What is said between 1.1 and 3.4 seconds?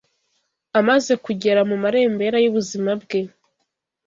kugera mu marembera y’ubuzima bwe,